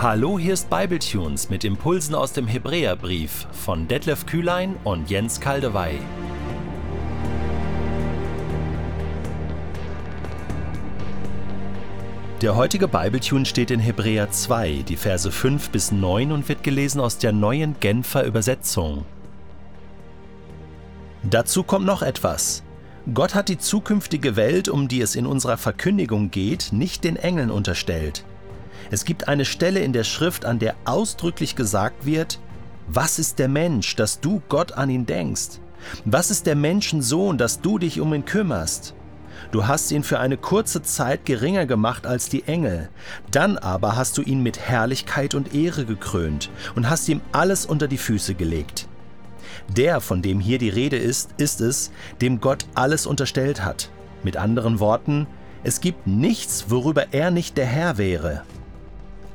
Hallo, 0.00 0.38
hier 0.38 0.54
ist 0.54 0.70
Bibletunes 0.70 1.50
mit 1.50 1.64
Impulsen 1.64 2.14
aus 2.14 2.32
dem 2.32 2.46
Hebräerbrief 2.46 3.48
von 3.50 3.88
Detlef 3.88 4.26
Kühlein 4.26 4.76
und 4.84 5.10
Jens 5.10 5.40
Kaldewey. 5.40 5.98
Der 12.40 12.54
heutige 12.54 12.86
Bibletune 12.86 13.44
steht 13.44 13.72
in 13.72 13.80
Hebräer 13.80 14.30
2, 14.30 14.84
die 14.86 14.94
Verse 14.94 15.32
5 15.32 15.70
bis 15.70 15.90
9 15.90 16.30
und 16.30 16.48
wird 16.48 16.62
gelesen 16.62 17.00
aus 17.00 17.18
der 17.18 17.32
neuen 17.32 17.74
Genfer 17.80 18.24
Übersetzung. 18.24 19.04
Dazu 21.24 21.64
kommt 21.64 21.86
noch 21.86 22.02
etwas. 22.02 22.62
Gott 23.12 23.34
hat 23.34 23.48
die 23.48 23.58
zukünftige 23.58 24.36
Welt, 24.36 24.68
um 24.68 24.86
die 24.86 25.00
es 25.00 25.16
in 25.16 25.26
unserer 25.26 25.56
Verkündigung 25.56 26.30
geht, 26.30 26.68
nicht 26.70 27.02
den 27.02 27.16
Engeln 27.16 27.50
unterstellt. 27.50 28.24
Es 28.90 29.04
gibt 29.04 29.28
eine 29.28 29.44
Stelle 29.44 29.80
in 29.80 29.92
der 29.92 30.04
Schrift, 30.04 30.44
an 30.44 30.58
der 30.58 30.74
ausdrücklich 30.84 31.56
gesagt 31.56 32.06
wird, 32.06 32.38
was 32.86 33.18
ist 33.18 33.38
der 33.38 33.48
Mensch, 33.48 33.96
dass 33.96 34.20
du 34.20 34.40
Gott 34.48 34.72
an 34.72 34.88
ihn 34.88 35.04
denkst? 35.04 35.60
Was 36.04 36.30
ist 36.30 36.46
der 36.46 36.56
Menschensohn, 36.56 37.36
dass 37.36 37.60
du 37.60 37.78
dich 37.78 38.00
um 38.00 38.14
ihn 38.14 38.24
kümmerst? 38.24 38.94
Du 39.52 39.66
hast 39.66 39.92
ihn 39.92 40.02
für 40.02 40.18
eine 40.18 40.36
kurze 40.36 40.82
Zeit 40.82 41.24
geringer 41.24 41.66
gemacht 41.66 42.06
als 42.06 42.28
die 42.28 42.44
Engel, 42.44 42.88
dann 43.30 43.56
aber 43.56 43.96
hast 43.96 44.18
du 44.18 44.22
ihn 44.22 44.42
mit 44.42 44.58
Herrlichkeit 44.58 45.34
und 45.34 45.54
Ehre 45.54 45.84
gekrönt 45.84 46.50
und 46.74 46.90
hast 46.90 47.08
ihm 47.08 47.20
alles 47.32 47.64
unter 47.64 47.88
die 47.88 47.98
Füße 47.98 48.34
gelegt. 48.34 48.88
Der, 49.68 50.00
von 50.00 50.22
dem 50.22 50.40
hier 50.40 50.58
die 50.58 50.68
Rede 50.70 50.96
ist, 50.96 51.30
ist 51.36 51.60
es, 51.60 51.90
dem 52.20 52.40
Gott 52.40 52.66
alles 52.74 53.06
unterstellt 53.06 53.64
hat. 53.64 53.90
Mit 54.22 54.36
anderen 54.36 54.80
Worten, 54.80 55.26
es 55.62 55.80
gibt 55.80 56.06
nichts, 56.06 56.66
worüber 56.68 57.12
er 57.12 57.30
nicht 57.30 57.56
der 57.56 57.66
Herr 57.66 57.98
wäre. 57.98 58.42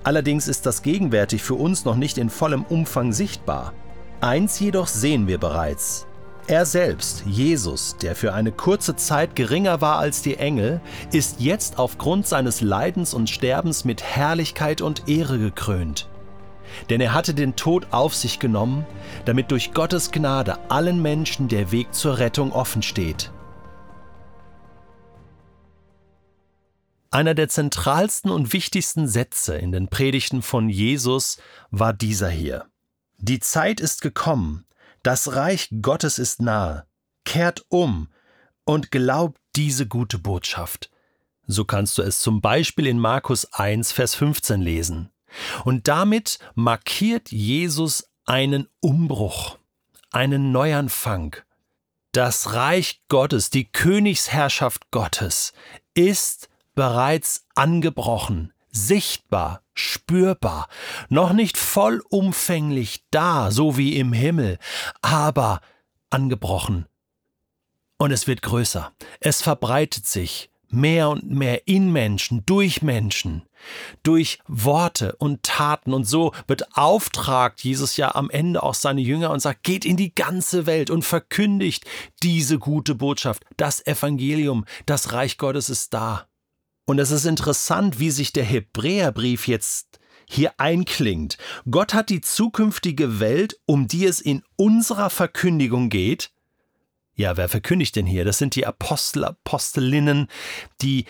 Allerdings 0.04 0.48
ist 0.48 0.66
das 0.66 0.82
gegenwärtig 0.82 1.44
für 1.44 1.56
uns 1.56 1.86
noch 1.86 1.96
nicht 1.96 2.18
in 2.18 2.30
vollem 2.30 2.64
Umfang 2.64 3.14
sichtbar. 3.14 3.73
Eins 4.20 4.59
jedoch 4.59 4.88
sehen 4.88 5.28
wir 5.28 5.38
bereits. 5.38 6.08
Er 6.48 6.66
selbst, 6.66 7.23
Jesus, 7.26 7.96
der 8.02 8.18
für 8.18 8.34
eine 8.34 8.52
kurze 8.52 8.98
Zeit 8.98 9.34
geringer 9.34 9.80
war 9.80 10.00
als 10.00 10.22
die 10.22 10.36
Engel, 10.36 10.81
ist 11.14 11.40
jetzt 11.40 11.80
aufgrund 11.80 12.28
seines 12.28 12.59
Leidens 12.59 13.14
und 13.14 13.30
Sterbens 13.30 13.86
mit 13.86 14.04
Herrlichkeit 14.04 14.81
und 14.81 15.08
Ehre 15.08 15.40
gekrönt. 15.40 16.09
Denn 16.90 17.00
er 17.00 17.14
hatte 17.14 17.34
den 17.34 17.56
Tod 17.56 17.88
auf 17.92 18.14
sich 18.14 18.40
genommen, 18.40 18.86
damit 19.24 19.52
durch 19.52 19.74
Gottes 19.74 20.12
Gnade 20.12 20.58
allen 20.70 21.02
Menschen 21.02 21.48
der 21.48 21.72
Weg 21.72 21.94
zur 21.94 22.18
Rettung 22.18 22.52
offen 22.52 22.81
steht. 22.81 23.31
Einer 27.14 27.36
der 27.36 27.47
zentralsten 27.47 28.31
und 28.31 28.53
wichtigsten 28.53 29.08
Sätze 29.08 29.56
in 29.56 29.72
den 29.72 29.88
Predigten 29.88 30.42
von 30.42 30.67
Jesus 30.67 31.38
war 31.69 31.94
dieser 31.94 32.31
hier. 32.31 32.66
Die 33.19 33.39
Zeit 33.39 33.80
ist 33.80 34.02
gekommen, 34.02 34.66
das 35.03 35.36
Reich 35.36 35.69
Gottes 35.84 36.17
ist 36.17 36.41
nahe, 36.41 36.88
kehrt 37.23 37.67
um 37.69 38.08
und 38.66 38.89
glaubt 38.89 39.39
diese 39.56 39.86
gute 39.88 40.17
Botschaft. 40.17 40.89
So 41.45 41.66
kannst 41.66 42.00
du 42.00 42.02
es 42.02 42.17
zum 42.17 42.41
Beispiel 42.41 42.88
in 42.88 42.97
Markus 42.97 43.45
1, 43.53 43.91
Vers 43.91 44.16
15 44.16 44.59
lesen. 44.59 45.11
Und 45.66 45.88
damit 45.88 46.39
markiert 46.56 47.31
Jesus 47.31 48.09
einen 48.25 48.67
Umbruch, 48.80 49.59
einen 50.09 50.52
Neuanfang. 50.52 51.36
Das 52.11 52.53
Reich 52.53 53.03
Gottes, 53.08 53.52
die 53.52 53.66
Königsherrschaft 53.66 54.89
Gottes 54.89 55.53
ist 55.94 56.50
bereits 56.75 57.45
angebrochen, 57.55 58.53
sichtbar, 58.71 59.61
spürbar, 59.73 60.67
noch 61.09 61.33
nicht 61.33 61.57
vollumfänglich 61.57 63.03
da, 63.11 63.51
so 63.51 63.78
wie 63.78 63.97
im 63.97 64.13
Himmel, 64.13 64.57
aber 65.01 65.62
angebrochen. 66.09 66.85
Und 67.97 68.12
es 68.12 68.28
wird 68.28 68.41
größer, 68.41 68.91
es 69.19 69.41
verbreitet 69.41 70.06
sich 70.06 70.50
mehr 70.73 71.09
und 71.09 71.29
mehr 71.29 71.67
in 71.67 71.91
Menschen, 71.91 72.45
durch 72.45 72.81
Menschen, 72.81 73.44
durch 74.01 74.39
Worte 74.47 75.16
und 75.17 75.44
Taten. 75.44 75.94
Und 75.94 76.06
so 76.06 76.33
beauftragt 76.47 77.63
Jesus 77.63 77.95
ja 77.95 78.13
am 78.16 78.29
Ende 78.29 78.63
auch 78.63 78.73
seine 78.73 79.01
Jünger 79.01 79.29
und 79.31 79.39
sagt, 79.39 79.63
geht 79.63 79.85
in 79.85 79.97
die 79.97 80.13
ganze 80.13 80.66
Welt 80.66 80.89
und 80.89 81.06
verkündigt 81.06 81.85
diese 82.23 82.59
gute 82.59 82.95
Botschaft, 82.95 83.45
das 83.56 83.85
Evangelium, 83.85 84.66
das 84.85 85.13
Reich 85.13 85.38
Gottes 85.38 85.69
ist 85.69 85.94
da. 85.94 86.28
Und 86.85 86.99
es 86.99 87.11
ist 87.11 87.25
interessant, 87.25 87.99
wie 87.99 88.11
sich 88.11 88.33
der 88.33 88.44
Hebräerbrief 88.44 89.47
jetzt 89.47 89.99
hier 90.27 90.53
einklingt. 90.57 91.38
Gott 91.69 91.94
hat 91.94 92.09
die 92.09 92.21
zukünftige 92.21 93.19
Welt, 93.19 93.59
um 93.66 93.88
die 93.88 94.05
es 94.05 94.19
in 94.19 94.44
unserer 94.55 95.09
Verkündigung 95.09 95.89
geht. 95.89 96.31
Ja, 97.16 97.38
wer 97.38 97.47
verkündigt 97.47 97.95
denn 97.95 98.05
hier? 98.05 98.25
Das 98.25 98.39
sind 98.39 98.55
die 98.55 98.66
Apostel, 98.66 99.23
Apostelinnen, 99.23 100.27
die 100.81 101.05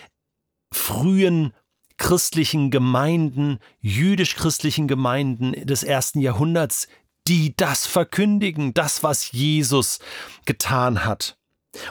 frühen 0.72 1.54
christlichen 1.96 2.70
Gemeinden, 2.70 3.58
jüdisch-christlichen 3.80 4.88
Gemeinden 4.88 5.52
des 5.66 5.82
ersten 5.82 6.20
Jahrhunderts, 6.20 6.88
die 7.26 7.56
das 7.56 7.86
verkündigen, 7.86 8.74
das, 8.74 9.02
was 9.02 9.32
Jesus 9.32 10.00
getan 10.44 11.04
hat. 11.04 11.38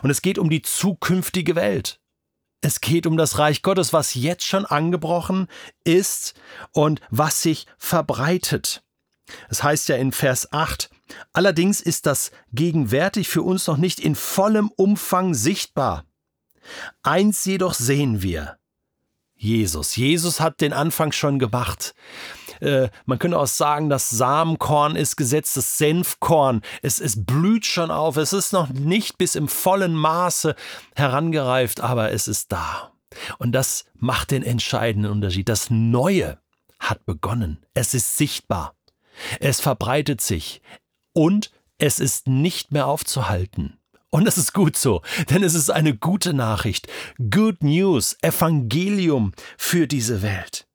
Und 0.03 0.11
es 0.11 0.21
geht 0.21 0.37
um 0.37 0.49
die 0.49 0.61
zukünftige 0.61 1.55
Welt. 1.55 1.99
Es 2.65 2.79
geht 2.79 3.05
um 3.05 3.17
das 3.17 3.39
Reich 3.39 3.61
Gottes, 3.61 3.91
was 3.91 4.13
jetzt 4.13 4.45
schon 4.45 4.65
angebrochen 4.65 5.47
ist 5.83 6.33
und 6.71 7.01
was 7.09 7.41
sich 7.41 7.67
verbreitet. 7.77 8.85
Es 9.49 9.63
heißt 9.63 9.89
ja 9.89 9.97
in 9.97 10.13
Vers 10.13 10.53
8, 10.53 10.89
allerdings 11.33 11.81
ist 11.81 12.05
das 12.05 12.31
gegenwärtig 12.53 13.27
für 13.27 13.41
uns 13.41 13.67
noch 13.67 13.75
nicht 13.75 13.99
in 13.99 14.15
vollem 14.15 14.71
Umfang 14.77 15.33
sichtbar. 15.33 16.05
Eins 17.01 17.43
jedoch 17.43 17.73
sehen 17.73 18.21
wir. 18.21 18.57
Jesus. 19.35 19.95
Jesus 19.95 20.39
hat 20.39 20.61
den 20.61 20.73
Anfang 20.73 21.11
schon 21.11 21.39
gemacht. 21.39 21.93
Äh, 22.61 22.89
man 23.05 23.19
könnte 23.19 23.37
auch 23.37 23.47
sagen, 23.47 23.89
das 23.89 24.09
Samenkorn 24.09 24.95
ist 24.95 25.17
gesetzt, 25.17 25.57
das 25.57 25.77
Senfkorn. 25.77 26.61
Es, 26.81 26.99
es 26.99 27.25
blüht 27.25 27.65
schon 27.65 27.91
auf. 27.91 28.15
Es 28.17 28.31
ist 28.31 28.53
noch 28.53 28.69
nicht 28.69 29.17
bis 29.17 29.35
im 29.35 29.47
vollen 29.47 29.95
Maße 29.95 30.55
herangereift, 30.95 31.81
aber 31.81 32.11
es 32.11 32.27
ist 32.27 32.51
da. 32.51 32.93
Und 33.37 33.51
das 33.51 33.85
macht 33.95 34.31
den 34.31 34.43
entscheidenden 34.43 35.11
Unterschied. 35.11 35.49
Das 35.49 35.69
Neue 35.69 36.39
hat 36.79 37.05
begonnen. 37.05 37.65
Es 37.73 37.93
ist 37.93 38.17
sichtbar. 38.17 38.75
Es 39.39 39.59
verbreitet 39.59 40.21
sich. 40.21 40.61
Und 41.13 41.51
es 41.77 41.99
ist 41.99 42.27
nicht 42.27 42.71
mehr 42.71 42.87
aufzuhalten. 42.87 43.77
Und 44.13 44.27
es 44.27 44.37
ist 44.37 44.53
gut 44.53 44.77
so, 44.77 45.01
denn 45.31 45.41
es 45.41 45.55
ist 45.55 45.71
eine 45.71 45.97
gute 45.97 46.35
Nachricht. 46.35 46.87
Good 47.31 47.63
News, 47.63 48.15
Evangelium 48.21 49.31
für 49.57 49.87
diese 49.87 50.21
Welt. 50.21 50.67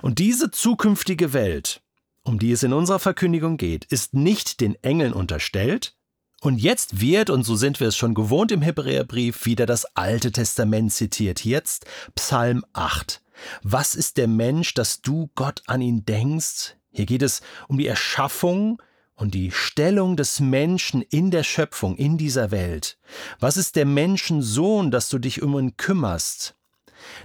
Und 0.00 0.18
diese 0.18 0.50
zukünftige 0.50 1.34
Welt, 1.34 1.82
um 2.24 2.38
die 2.38 2.52
es 2.52 2.62
in 2.62 2.72
unserer 2.72 3.00
Verkündigung 3.00 3.58
geht, 3.58 3.84
ist 3.84 4.14
nicht 4.14 4.62
den 4.62 4.82
Engeln 4.82 5.12
unterstellt, 5.12 5.94
und 6.40 6.56
jetzt 6.56 7.02
wird, 7.02 7.28
und 7.28 7.44
so 7.44 7.54
sind 7.54 7.80
wir 7.80 7.88
es 7.88 7.98
schon 7.98 8.14
gewohnt 8.14 8.50
im 8.50 8.62
Hebräerbrief, 8.62 9.44
wieder 9.44 9.66
das 9.66 9.84
Alte 9.94 10.32
Testament 10.32 10.92
zitiert. 10.92 11.44
Jetzt 11.44 11.84
Psalm 12.14 12.64
8. 12.72 13.20
Was 13.62 13.94
ist 13.94 14.16
der 14.16 14.26
Mensch, 14.26 14.72
dass 14.72 15.02
du 15.02 15.30
Gott 15.34 15.62
an 15.66 15.82
ihn 15.82 16.06
denkst? 16.06 16.76
Hier 16.90 17.04
geht 17.04 17.22
es 17.22 17.42
um 17.68 17.76
die 17.76 17.86
Erschaffung 17.86 18.80
und 19.22 19.34
die 19.34 19.52
Stellung 19.52 20.16
des 20.16 20.40
Menschen 20.40 21.00
in 21.00 21.30
der 21.30 21.44
Schöpfung, 21.44 21.94
in 21.96 22.18
dieser 22.18 22.50
Welt. 22.50 22.98
Was 23.38 23.56
ist 23.56 23.76
der 23.76 23.86
Menschensohn, 23.86 24.90
dass 24.90 25.08
du 25.08 25.20
dich 25.20 25.42
um 25.42 25.56
ihn 25.56 25.76
kümmerst? 25.76 26.56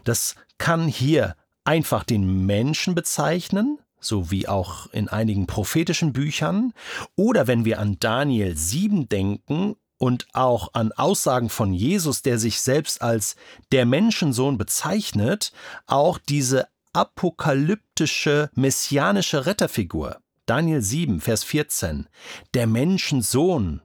Das 0.03 0.35
kann 0.59 0.87
hier 0.87 1.35
einfach 1.63 2.03
den 2.03 2.45
Menschen 2.45 2.93
bezeichnen, 2.93 3.79
so 3.99 4.29
wie 4.29 4.47
auch 4.47 4.85
in 4.93 5.09
einigen 5.09 5.47
prophetischen 5.47 6.13
Büchern, 6.13 6.71
oder 7.15 7.47
wenn 7.47 7.65
wir 7.65 7.79
an 7.79 7.97
Daniel 7.99 8.55
7 8.55 9.09
denken 9.09 9.75
und 9.97 10.27
auch 10.33 10.75
an 10.75 10.91
Aussagen 10.91 11.49
von 11.49 11.73
Jesus, 11.73 12.21
der 12.21 12.37
sich 12.37 12.61
selbst 12.61 13.01
als 13.01 13.35
der 13.71 13.87
Menschensohn 13.87 14.59
bezeichnet, 14.59 15.51
auch 15.87 16.19
diese 16.19 16.67
apokalyptische 16.93 18.51
messianische 18.53 19.47
Retterfigur. 19.47 20.19
Daniel 20.47 20.81
7, 20.81 21.19
Vers 21.19 21.43
14. 21.43 22.07
Der 22.53 22.67
Menschensohn 22.67 23.81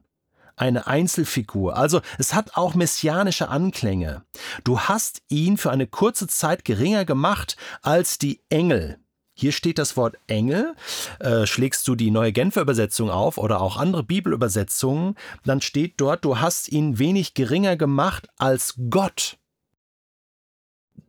eine 0.55 0.87
Einzelfigur. 0.87 1.75
Also 1.75 2.01
es 2.17 2.33
hat 2.33 2.55
auch 2.55 2.73
messianische 2.73 3.49
Anklänge. 3.49 4.23
Du 4.63 4.79
hast 4.79 5.21
ihn 5.27 5.57
für 5.57 5.71
eine 5.71 5.87
kurze 5.87 6.27
Zeit 6.27 6.63
geringer 6.63 7.03
gemacht 7.03 7.57
als 7.81 8.17
die 8.17 8.39
Engel. 8.49 8.97
Hier 9.35 9.51
steht 9.51 9.77
das 9.77 9.97
Wort 9.97 10.15
Engel. 10.27 10.73
Äh, 11.19 11.47
schlägst 11.47 11.85
du 11.87 11.95
die 11.95 12.11
neue 12.11 12.31
Genfer 12.31 12.61
Übersetzung 12.61 13.09
auf 13.09 13.37
oder 13.37 13.59
auch 13.59 13.75
andere 13.77 14.03
Bibelübersetzungen, 14.03 15.15
dann 15.43 15.59
steht 15.59 15.95
dort, 15.97 16.23
du 16.23 16.39
hast 16.39 16.71
ihn 16.71 16.97
wenig 16.97 17.33
geringer 17.33 17.75
gemacht 17.75 18.29
als 18.37 18.75
Gott. 18.89 19.37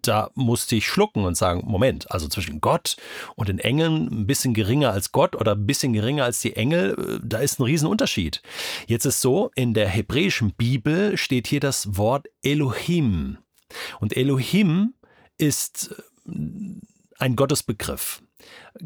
Da 0.09 0.31
musste 0.35 0.77
ich 0.77 0.87
schlucken 0.87 1.25
und 1.25 1.37
sagen, 1.37 1.63
Moment, 1.65 2.11
also 2.11 2.29
zwischen 2.29 2.61
Gott 2.61 2.97
und 3.37 3.49
den 3.49 3.59
Engeln 3.59 4.09
ein 4.11 4.27
bisschen 4.27 4.55
geringer 4.55 4.91
als 4.93 5.13
Gott 5.13 5.37
oder 5.37 5.53
ein 5.53 5.67
bisschen 5.67 5.93
geringer 5.93 6.25
als 6.25 6.41
die 6.41 6.57
Engel, 6.57 6.95
äh, 6.99 7.21
da 7.23 7.39
ist 7.39 7.59
ein 7.59 7.65
Riesenunterschied. 7.65 8.43
Jetzt 8.87 9.05
ist 9.05 9.21
so, 9.21 9.51
in 9.55 9.75
der 9.75 9.89
hebräischen 9.89 10.53
Bibel 10.53 11.17
steht 11.17 11.47
hier 11.47 11.61
das 11.61 11.97
Wort 11.97 12.27
Elohim. 12.43 13.39
Und 14.01 14.17
Elohim 14.17 14.95
ist 15.39 15.95
äh, 16.27 16.33
ein 17.19 17.37
Gottesbegriff 17.37 18.23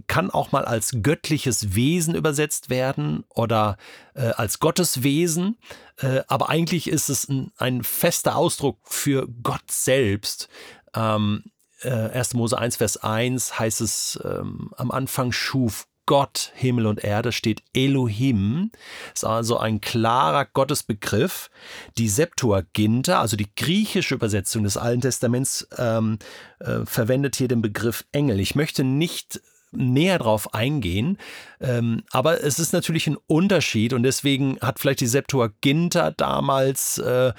kann 0.07 0.31
auch 0.31 0.53
mal 0.53 0.65
als 0.65 0.99
göttliches 1.03 1.75
Wesen 1.75 2.15
übersetzt 2.15 2.71
werden 2.71 3.25
oder 3.29 3.77
äh, 4.15 4.29
als 4.29 4.61
Gotteswesen, 4.61 5.59
äh, 5.97 6.21
aber 6.29 6.51
eigentlich 6.51 6.89
ist 6.89 7.09
es 7.09 7.29
ein, 7.29 7.53
ein, 7.57 7.83
fester 7.83 8.37
Ausdruck 8.37 8.79
für 8.85 9.27
Gott 9.43 9.71
selbst. 9.71 10.49
Ähm, 10.95 11.45
äh, 11.83 11.91
1. 11.91 12.35
Mose 12.35 12.59
1, 12.59 12.77
Vers 12.77 12.97
1 12.99 13.59
heißt 13.59 13.81
es, 13.81 14.19
ähm, 14.25 14.71
am 14.77 14.91
Anfang 14.91 15.33
schuf 15.33 15.87
Gott 16.09 16.53
Himmel 16.55 16.87
und 16.87 17.05
Erde 17.05 17.33
steht 17.33 17.63
Elohim, 17.75 18.71
ist 19.15 19.27
also 19.27 19.59
ein 19.59 19.83
klarer 19.83 20.47
Gottesbegriff. 20.47 21.51
Die 21.99 22.09
Septuaginta, 22.09 23.21
also 23.21 23.37
die 23.37 23.55
griechische 23.55 24.15
Übersetzung 24.15 24.65
des 24.65 24.79
Alten 24.79 25.03
Testaments, 25.03 25.69
ähm, 25.77 26.19
äh, 26.61 26.87
verwendet 26.87 27.37
hier 27.37 27.49
den 27.49 27.61
Begriff 27.61 28.07
Engel. 28.11 28.41
Ich 28.41 28.55
möchte 28.55 28.85
nicht 28.85 29.43
näher 29.73 30.19
drauf 30.19 30.55
eingehen. 30.55 31.19
Ähm, 31.61 32.03
aber 32.13 32.43
es 32.43 32.59
ist 32.59 32.73
natürlich 32.73 33.07
ein 33.07 33.17
Unterschied 33.27 33.93
und 33.93 34.03
deswegen 34.03 34.59
hat 34.61 34.79
vielleicht 34.79 35.01
die 35.01 35.07
Septuaginta 35.07 36.13
damals, 36.13 36.99
äh, 36.99 37.29
äh, 37.29 37.33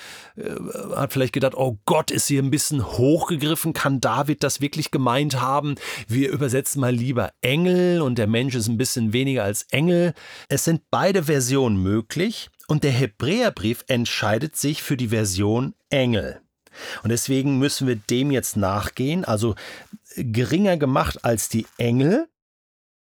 hat 0.95 1.13
vielleicht 1.13 1.33
gedacht, 1.33 1.55
oh 1.55 1.77
Gott, 1.85 2.11
ist 2.11 2.27
hier 2.27 2.41
ein 2.41 2.51
bisschen 2.51 2.85
hochgegriffen, 2.85 3.73
kann 3.73 4.01
David 4.01 4.43
das 4.43 4.61
wirklich 4.61 4.91
gemeint 4.91 5.39
haben? 5.41 5.75
Wir 6.07 6.31
übersetzen 6.31 6.81
mal 6.81 6.93
lieber 6.93 7.31
Engel 7.41 8.01
und 8.01 8.17
der 8.17 8.27
Mensch 8.27 8.55
ist 8.55 8.67
ein 8.67 8.77
bisschen 8.77 9.13
weniger 9.13 9.43
als 9.43 9.63
Engel. 9.71 10.13
Es 10.49 10.63
sind 10.63 10.81
beide 10.91 11.23
Versionen 11.23 11.81
möglich 11.81 12.49
und 12.67 12.83
der 12.83 12.91
Hebräerbrief 12.91 13.83
entscheidet 13.87 14.55
sich 14.55 14.83
für 14.83 14.97
die 14.97 15.07
Version 15.09 15.73
Engel. 15.89 16.41
Und 17.03 17.09
deswegen 17.09 17.59
müssen 17.59 17.87
wir 17.87 17.95
dem 17.95 18.31
jetzt 18.31 18.57
nachgehen. 18.57 19.25
Also 19.25 19.55
geringer 20.15 20.77
gemacht 20.77 21.23
als 21.23 21.49
die 21.49 21.67
Engel, 21.77 22.27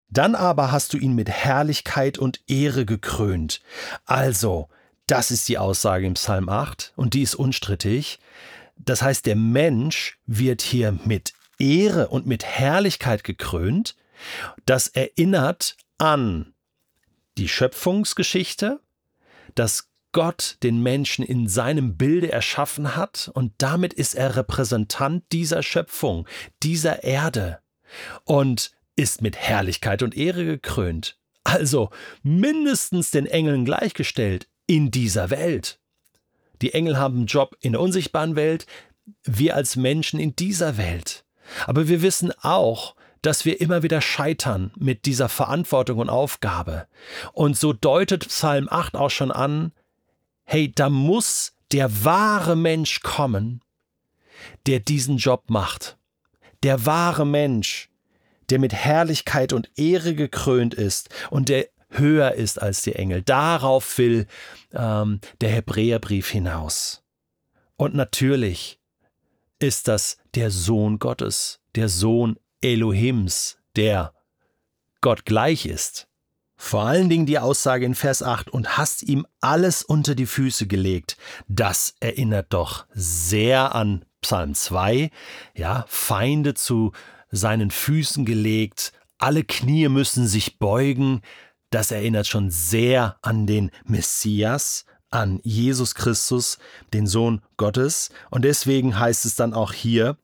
dann 0.08 0.34
aber 0.34 0.72
hast 0.72 0.92
du 0.92 0.96
ihn 0.96 1.14
mit 1.14 1.28
Herrlichkeit 1.30 2.18
und 2.18 2.40
Ehre 2.48 2.84
gekrönt. 2.84 3.62
Also, 4.04 4.68
das 5.06 5.30
ist 5.30 5.48
die 5.48 5.58
Aussage 5.58 6.06
im 6.06 6.14
Psalm 6.14 6.48
8 6.48 6.92
und 6.96 7.14
die 7.14 7.22
ist 7.22 7.34
unstrittig. 7.34 8.18
Das 8.76 9.02
heißt, 9.02 9.26
der 9.26 9.36
Mensch 9.36 10.18
wird 10.26 10.62
hier 10.62 10.98
mit 11.04 11.32
Ehre 11.58 12.08
und 12.08 12.26
mit 12.26 12.44
Herrlichkeit 12.44 13.22
gekrönt. 13.24 13.96
Das 14.66 14.88
erinnert 14.88 15.76
an 15.98 16.54
die 17.38 17.48
Schöpfungsgeschichte, 17.48 18.80
dass 19.54 19.89
Gott 20.12 20.56
den 20.62 20.82
Menschen 20.82 21.24
in 21.24 21.48
seinem 21.48 21.96
Bilde 21.96 22.32
erschaffen 22.32 22.96
hat 22.96 23.30
und 23.34 23.52
damit 23.58 23.92
ist 23.92 24.14
er 24.14 24.36
Repräsentant 24.36 25.24
dieser 25.32 25.62
Schöpfung, 25.62 26.26
dieser 26.62 27.04
Erde 27.04 27.60
und 28.24 28.72
ist 28.96 29.22
mit 29.22 29.36
Herrlichkeit 29.36 30.02
und 30.02 30.16
Ehre 30.16 30.44
gekrönt. 30.44 31.16
Also 31.44 31.90
mindestens 32.22 33.10
den 33.10 33.26
Engeln 33.26 33.64
gleichgestellt 33.64 34.48
in 34.66 34.90
dieser 34.90 35.30
Welt. 35.30 35.80
Die 36.62 36.74
Engel 36.74 36.98
haben 36.98 37.16
einen 37.16 37.26
Job 37.26 37.56
in 37.60 37.72
der 37.72 37.80
unsichtbaren 37.80 38.36
Welt, 38.36 38.66
wir 39.24 39.56
als 39.56 39.76
Menschen 39.76 40.20
in 40.20 40.36
dieser 40.36 40.76
Welt. 40.76 41.24
Aber 41.66 41.88
wir 41.88 42.02
wissen 42.02 42.32
auch, 42.42 42.94
dass 43.22 43.44
wir 43.44 43.60
immer 43.60 43.82
wieder 43.82 44.00
scheitern 44.00 44.72
mit 44.76 45.04
dieser 45.06 45.28
Verantwortung 45.28 45.98
und 45.98 46.10
Aufgabe. 46.10 46.86
Und 47.32 47.56
so 47.56 47.72
deutet 47.72 48.28
Psalm 48.28 48.68
8 48.70 48.96
auch 48.96 49.10
schon 49.10 49.30
an, 49.30 49.72
hey, 50.50 50.72
da 50.74 50.90
muss 50.90 51.52
der 51.70 52.04
wahre 52.04 52.56
Mensch 52.56 53.02
kommen, 53.02 53.62
der 54.66 54.80
diesen 54.80 55.16
Job 55.16 55.44
macht. 55.48 55.96
Der 56.64 56.86
wahre 56.86 57.24
Mensch, 57.24 57.88
der 58.50 58.58
mit 58.58 58.72
Herrlichkeit 58.72 59.52
und 59.52 59.70
Ehre 59.78 60.16
gekrönt 60.16 60.74
ist 60.74 61.08
und 61.30 61.48
der 61.48 61.68
höher 61.88 62.32
ist 62.32 62.60
als 62.60 62.82
die 62.82 62.96
Engel. 62.96 63.22
Darauf 63.22 63.96
will 63.96 64.26
ähm, 64.72 65.20
der 65.40 65.50
Hebräerbrief 65.50 66.30
hinaus. 66.30 67.04
Und 67.76 67.94
natürlich 67.94 68.80
ist 69.60 69.86
das 69.86 70.16
der 70.34 70.50
Sohn 70.50 70.98
Gottes, 70.98 71.60
der 71.76 71.88
Sohn 71.88 72.40
Elohims, 72.60 73.56
der 73.76 74.12
Gott 75.00 75.24
gleich 75.24 75.64
ist. 75.64 76.09
Vor 76.62 76.82
allen 76.82 77.08
Dingen 77.08 77.24
die 77.24 77.38
Aussage 77.38 77.86
in 77.86 77.94
Vers 77.94 78.22
8 78.22 78.50
und 78.50 78.76
hast 78.76 79.02
ihm 79.02 79.26
alles 79.40 79.82
unter 79.82 80.14
die 80.14 80.26
Füße 80.26 80.66
gelegt. 80.66 81.16
Das 81.48 81.94
erinnert 82.00 82.52
doch 82.52 82.84
sehr 82.92 83.74
an 83.74 84.04
Psalm 84.20 84.54
2. 84.54 85.10
Ja, 85.56 85.86
Feinde 85.88 86.52
zu 86.52 86.92
seinen 87.30 87.70
Füßen 87.70 88.26
gelegt, 88.26 88.92
alle 89.16 89.42
Knie 89.42 89.88
müssen 89.88 90.26
sich 90.28 90.58
beugen. 90.58 91.22
Das 91.70 91.92
erinnert 91.92 92.26
schon 92.26 92.50
sehr 92.50 93.16
an 93.22 93.46
den 93.46 93.70
Messias, 93.86 94.84
an 95.08 95.40
Jesus 95.42 95.94
Christus, 95.94 96.58
den 96.92 97.06
Sohn 97.06 97.40
Gottes. 97.56 98.10
Und 98.30 98.44
deswegen 98.44 98.98
heißt 98.98 99.24
es 99.24 99.34
dann 99.34 99.54
auch 99.54 99.72
hier, 99.72 100.18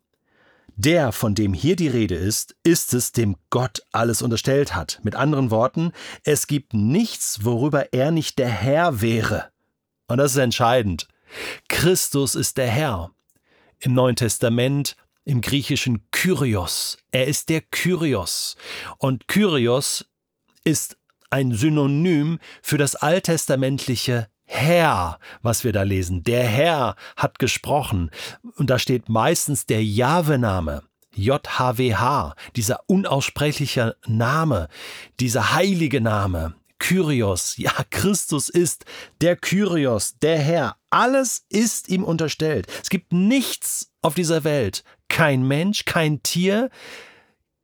der, 0.76 1.10
von 1.12 1.34
dem 1.34 1.54
hier 1.54 1.74
die 1.74 1.88
Rede 1.88 2.14
ist, 2.14 2.54
ist 2.62 2.94
es, 2.94 3.12
dem 3.12 3.36
Gott 3.50 3.82
alles 3.92 4.22
unterstellt 4.22 4.74
hat. 4.74 5.00
Mit 5.02 5.14
anderen 5.14 5.50
Worten, 5.50 5.92
es 6.22 6.46
gibt 6.46 6.74
nichts, 6.74 7.44
worüber 7.44 7.92
er 7.92 8.10
nicht 8.10 8.38
der 8.38 8.48
Herr 8.48 9.00
wäre. 9.00 9.50
Und 10.06 10.18
das 10.18 10.32
ist 10.32 10.38
entscheidend. 10.38 11.08
Christus 11.68 12.34
ist 12.34 12.58
der 12.58 12.68
Herr. 12.68 13.10
Im 13.80 13.94
Neuen 13.94 14.16
Testament, 14.16 14.96
im 15.24 15.40
griechischen 15.40 16.08
Kyrios. 16.10 16.98
Er 17.10 17.26
ist 17.26 17.48
der 17.48 17.62
Kyrios. 17.62 18.56
Und 18.98 19.28
Kyrios 19.28 20.06
ist 20.62 20.96
ein 21.30 21.52
Synonym 21.52 22.38
für 22.62 22.78
das 22.78 22.94
alttestamentliche 22.94 24.28
Herr, 24.46 25.18
was 25.42 25.64
wir 25.64 25.72
da 25.72 25.82
lesen. 25.82 26.22
Der 26.22 26.44
Herr 26.44 26.96
hat 27.16 27.38
gesprochen. 27.38 28.10
Und 28.56 28.70
da 28.70 28.78
steht 28.78 29.08
meistens 29.08 29.66
der 29.66 29.84
Jahwe-Name. 29.84 30.82
JHWH, 31.14 32.34
dieser 32.56 32.80
unaussprechliche 32.86 33.96
Name, 34.06 34.68
dieser 35.18 35.54
heilige 35.54 36.02
Name, 36.02 36.54
Kyrios, 36.78 37.56
ja, 37.56 37.72
Christus 37.90 38.48
ist 38.48 38.84
der 39.22 39.36
Kyrios, 39.36 40.18
der 40.18 40.38
Herr. 40.38 40.76
Alles 40.90 41.46
ist 41.48 41.88
ihm 41.88 42.04
unterstellt. 42.04 42.66
Es 42.82 42.90
gibt 42.90 43.12
nichts 43.12 43.90
auf 44.02 44.14
dieser 44.14 44.44
Welt, 44.44 44.84
kein 45.08 45.46
Mensch, 45.46 45.84
kein 45.86 46.22
Tier, 46.22 46.70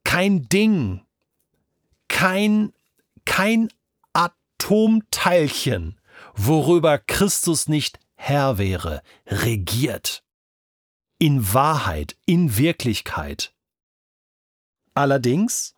kein 0.05 0.49
Ding, 0.49 1.03
kein, 2.09 2.73
kein 3.25 3.69
Atomteilchen, 4.15 6.01
worüber 6.35 6.99
Christus 6.99 7.69
nicht 7.69 7.99
Herr 8.15 8.59
wäre, 8.59 9.03
regiert. 9.27 10.23
In 11.19 11.53
Wahrheit, 11.53 12.17
in 12.25 12.57
Wirklichkeit. 12.57 13.55
Allerdings 14.95 15.75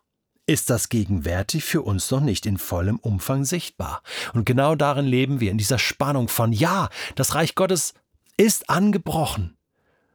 ist 0.47 0.69
das 0.69 0.89
gegenwärtig 0.89 1.65
für 1.65 1.83
uns 1.83 2.11
noch 2.11 2.21
nicht 2.21 2.45
in 2.45 2.59
vollem 2.59 2.99
Umfang 2.99 3.45
sichtbar. 3.45 4.03
Und 4.35 4.45
genau 4.45 4.75
darin 4.75 5.07
leben 5.07 5.41
wir, 5.41 5.51
in 5.51 5.59
dieser 5.59 5.79
Spannung 5.79 6.29
von, 6.29 6.53
ja, 6.53 6.91
das 7.15 7.35
Reich 7.35 7.55
Gottes 7.55 7.95
ist 8.37 8.69
angebrochen. 8.69 9.57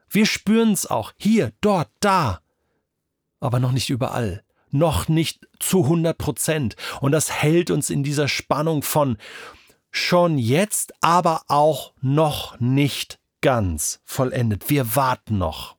Wir 0.10 0.26
spüren 0.26 0.72
es 0.72 0.86
auch, 0.86 1.14
hier, 1.18 1.52
dort, 1.62 1.90
da, 2.00 2.42
aber 3.40 3.60
noch 3.60 3.72
nicht 3.72 3.90
überall, 3.90 4.44
noch 4.70 5.08
nicht 5.08 5.48
zu 5.60 5.84
100 5.84 6.18
Prozent. 6.18 6.76
Und 7.02 7.12
das 7.12 7.32
hält 7.32 7.72
uns 7.72 7.90
in 7.90 8.04
dieser 8.04 8.28
Spannung 8.28 8.84
von, 8.84 9.18
schon 9.92 10.38
jetzt, 10.38 10.94
aber 11.02 11.44
auch 11.48 11.94
noch 12.02 12.60
nicht 12.60 13.20
ganz 13.42 14.00
vollendet. 14.06 14.70
Wir 14.70 14.96
warten 14.96 15.38
noch. 15.38 15.78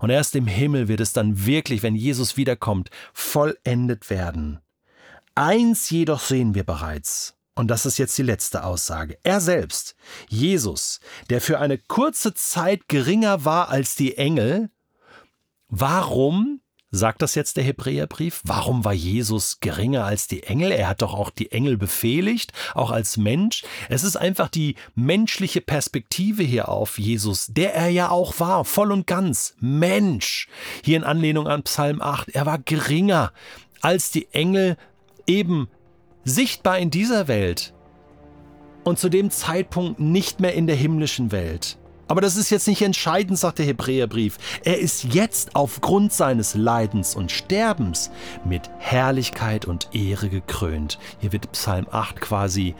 Und 0.00 0.10
erst 0.10 0.36
im 0.36 0.46
Himmel 0.46 0.88
wird 0.88 1.00
es 1.00 1.12
dann 1.12 1.46
wirklich, 1.46 1.82
wenn 1.82 1.96
Jesus 1.96 2.36
wiederkommt, 2.36 2.90
vollendet 3.12 4.10
werden. 4.10 4.60
Eins 5.34 5.90
jedoch 5.90 6.20
sehen 6.20 6.54
wir 6.54 6.64
bereits, 6.64 7.36
und 7.56 7.68
das 7.68 7.86
ist 7.86 7.98
jetzt 7.98 8.16
die 8.18 8.22
letzte 8.22 8.64
Aussage. 8.64 9.18
Er 9.22 9.40
selbst, 9.40 9.96
Jesus, 10.28 11.00
der 11.30 11.40
für 11.40 11.58
eine 11.58 11.78
kurze 11.78 12.34
Zeit 12.34 12.88
geringer 12.88 13.44
war 13.44 13.68
als 13.68 13.96
die 13.96 14.16
Engel, 14.16 14.70
warum 15.68 16.60
Sagt 16.96 17.22
das 17.22 17.34
jetzt 17.34 17.56
der 17.56 17.64
Hebräerbrief? 17.64 18.40
Warum 18.44 18.84
war 18.84 18.92
Jesus 18.92 19.58
geringer 19.58 20.04
als 20.04 20.28
die 20.28 20.44
Engel? 20.44 20.70
Er 20.70 20.86
hat 20.86 21.02
doch 21.02 21.12
auch 21.12 21.30
die 21.30 21.50
Engel 21.50 21.76
befehligt, 21.76 22.52
auch 22.72 22.92
als 22.92 23.16
Mensch. 23.16 23.64
Es 23.88 24.04
ist 24.04 24.14
einfach 24.14 24.48
die 24.48 24.76
menschliche 24.94 25.60
Perspektive 25.60 26.44
hier 26.44 26.68
auf 26.68 27.00
Jesus, 27.00 27.48
der 27.48 27.74
er 27.74 27.88
ja 27.88 28.10
auch 28.10 28.38
war, 28.38 28.64
voll 28.64 28.92
und 28.92 29.08
ganz 29.08 29.56
Mensch. 29.58 30.46
Hier 30.84 30.96
in 30.96 31.02
Anlehnung 31.02 31.48
an 31.48 31.64
Psalm 31.64 32.00
8, 32.00 32.28
er 32.28 32.46
war 32.46 32.60
geringer 32.60 33.32
als 33.80 34.12
die 34.12 34.28
Engel, 34.30 34.76
eben 35.26 35.66
sichtbar 36.22 36.78
in 36.78 36.92
dieser 36.92 37.26
Welt 37.26 37.74
und 38.84 39.00
zu 39.00 39.08
dem 39.08 39.30
Zeitpunkt 39.30 39.98
nicht 39.98 40.38
mehr 40.38 40.54
in 40.54 40.68
der 40.68 40.76
himmlischen 40.76 41.32
Welt. 41.32 41.76
Aber 42.06 42.20
das 42.20 42.36
ist 42.36 42.50
jetzt 42.50 42.68
nicht 42.68 42.82
entscheidend, 42.82 43.38
sagt 43.38 43.58
der 43.58 43.66
Hebräerbrief. 43.66 44.38
Er 44.64 44.78
ist 44.78 45.04
jetzt 45.04 45.56
aufgrund 45.56 46.12
seines 46.12 46.54
Leidens 46.54 47.14
und 47.14 47.32
Sterbens 47.32 48.10
mit 48.44 48.70
Herrlichkeit 48.78 49.64
und 49.64 49.88
Ehre 49.92 50.28
gekrönt. 50.28 50.98
Hier 51.20 51.32
wird 51.32 51.50
Psalm 51.52 51.86
8 51.90 52.20
quasi 52.20 52.74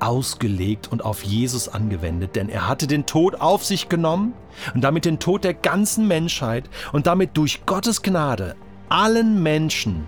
ausgelegt 0.00 0.88
und 0.90 1.04
auf 1.04 1.22
Jesus 1.22 1.68
angewendet, 1.68 2.34
denn 2.34 2.48
er 2.48 2.68
hatte 2.68 2.86
den 2.86 3.04
Tod 3.04 3.34
auf 3.34 3.64
sich 3.64 3.90
genommen 3.90 4.32
und 4.74 4.82
damit 4.82 5.04
den 5.04 5.18
Tod 5.18 5.44
der 5.44 5.52
ganzen 5.54 6.08
Menschheit 6.08 6.68
und 6.92 7.06
damit 7.06 7.36
durch 7.36 7.66
Gottes 7.66 8.00
Gnade 8.00 8.56
allen 8.88 9.42
Menschen 9.42 10.06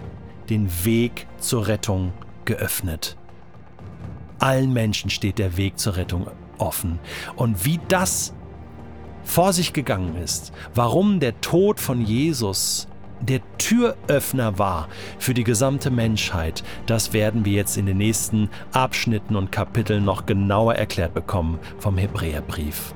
den 0.49 0.71
Weg 0.85 1.27
zur 1.39 1.69
Rettung 1.69 2.13
geöffnet. 2.45 3.17
Allen 4.39 4.73
Menschen 4.73 5.11
steht 5.11 5.39
der 5.39 5.57
Weg 5.57 5.79
zur 5.79 5.97
Rettung 5.97 6.27
offen. 6.59 6.99
Und 7.37 7.65
wie 7.65 7.79
das 7.89 8.35
vor 9.25 9.53
sich 9.53 9.73
gegangen 9.73 10.17
ist, 10.23 10.53
warum 10.75 11.21
der 11.21 11.41
Tod 11.41 11.81
von 11.81 12.01
Jesus 12.01 12.89
der 13.21 13.41
Türöffner 13.57 14.59
war 14.59 14.89
für 15.19 15.35
die 15.35 15.45
gesamte 15.45 15.91
Menschheit, 15.91 16.65
das 16.87 17.13
werden 17.13 17.45
wir 17.45 17.53
jetzt 17.53 17.77
in 17.77 17.87
den 17.87 17.99
nächsten 17.99 18.51
Abschnitten 18.73 19.37
und 19.37 19.53
Kapiteln 19.53 20.05
noch 20.05 20.27
genauer 20.27 20.75
erklärt 20.75 21.15
bekommen 21.15 21.59
vom 21.79 21.99
Hebräerbrief. 21.99 22.95